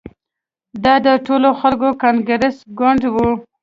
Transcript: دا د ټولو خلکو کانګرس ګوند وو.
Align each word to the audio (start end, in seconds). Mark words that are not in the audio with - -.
دا 0.83 0.95
د 1.05 1.07
ټولو 1.25 1.49
خلکو 1.59 1.89
کانګرس 2.03 2.57
ګوند 2.79 3.01
وو. 3.13 3.29